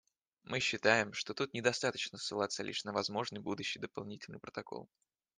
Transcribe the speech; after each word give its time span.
Мы 0.45 0.59
считаем, 0.59 1.13
что 1.13 1.35
тут 1.35 1.53
недостаточно 1.53 2.17
ссылаться 2.17 2.63
лишь 2.63 2.85
на 2.85 2.91
возможный 2.91 3.39
будущий 3.39 3.77
дополнительный 3.79 4.39
протокол. 4.39 4.89